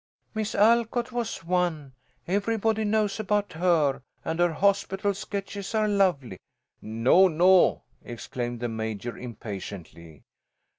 [0.33, 1.93] "Miss Alcott was one.
[2.27, 6.39] Everybody knows about her, and her 'Hospital Sketches' are lovely."
[6.81, 7.27] "No!
[7.27, 10.23] no!" exclaimed the Major, impatiently.